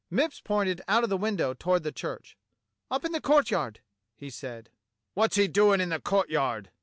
[0.01, 2.35] ^" Mipps pointed out of the window toward the church.
[2.89, 3.81] "Up in the churchyard,"
[4.15, 4.71] he said.
[5.13, 6.71] "What's he doing in the churchyard.'